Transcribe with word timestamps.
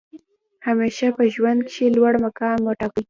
همېشه 0.67 1.07
په 1.17 1.23
ژوند 1.33 1.59
کښي 1.67 1.87
لوړ 1.95 2.13
مقام 2.25 2.59
وټاکئ! 2.65 2.99